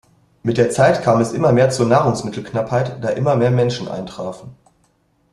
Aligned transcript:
Mit 0.41 0.57
der 0.57 0.71
Zeit 0.71 1.03
kam 1.03 1.21
es 1.21 1.31
immer 1.31 1.51
mehr 1.51 1.69
zur 1.69 1.85
Nahrungsmittelknappheit, 1.85 3.03
da 3.03 3.09
immer 3.09 3.35
mehr 3.35 3.51
Menschen 3.51 3.87
eintrafen. 3.87 4.55